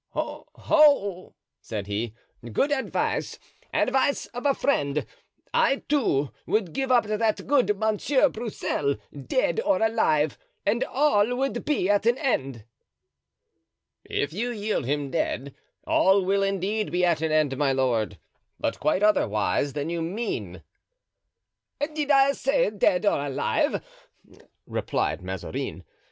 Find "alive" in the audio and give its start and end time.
9.79-10.39, 23.23-23.83